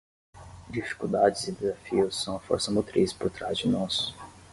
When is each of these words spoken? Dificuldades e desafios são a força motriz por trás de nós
Dificuldades 0.67 1.47
e 1.47 1.51
desafios 1.51 2.23
são 2.23 2.35
a 2.35 2.39
força 2.39 2.71
motriz 2.71 3.13
por 3.13 3.29
trás 3.29 3.55
de 3.59 3.67
nós 3.69 4.15